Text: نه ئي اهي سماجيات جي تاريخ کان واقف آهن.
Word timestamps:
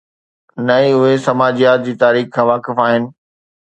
نه 0.65 0.75
ئي 0.83 0.91
اهي 1.01 1.15
سماجيات 1.27 1.79
جي 1.85 1.93
تاريخ 2.03 2.27
کان 2.35 2.45
واقف 2.51 2.75
آهن. 2.87 3.03